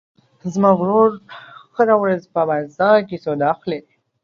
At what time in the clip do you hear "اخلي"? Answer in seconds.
3.55-3.79